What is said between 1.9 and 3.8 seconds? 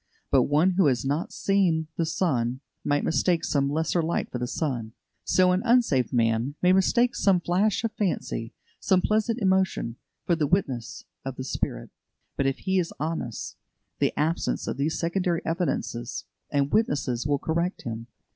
the sun might mistake some